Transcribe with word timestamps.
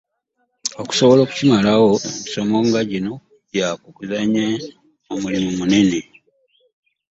Okusobola 0.81 1.19
okukimalawo 1.23 1.89
ng'emisomo 1.97 2.57
nga 2.67 2.81
gino 2.89 3.13
gya 3.51 3.69
kuzannya 3.95 4.45
omulimu 5.13 5.49
munene. 5.59 5.99